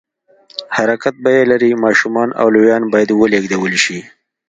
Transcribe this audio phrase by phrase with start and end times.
[0.77, 3.99] حرکت بیه لري، ماشومان او لویان باید ولېږدول شي.